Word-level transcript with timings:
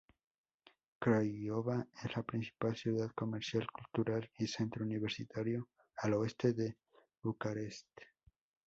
Craiova 0.97 1.87
es 2.03 2.15
la 2.17 2.23
principal 2.23 2.75
ciudad 2.75 3.11
comercial, 3.13 3.67
cultural 3.71 4.27
y 4.39 4.47
centro 4.47 4.83
universitario 4.83 5.67
al 5.97 6.15
oeste 6.15 6.53
de 6.53 6.75
Bucarest. 7.21 7.85